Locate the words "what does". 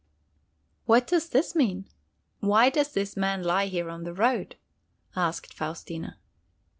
0.85-1.29